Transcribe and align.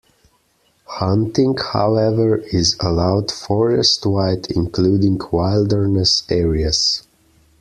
Hunting, 0.87 1.55
however 1.55 2.37
is 2.37 2.75
allowed 2.79 3.29
forest-wide 3.31 4.47
including 4.49 5.21
wilderness 5.31 6.23
areas. 6.27 7.03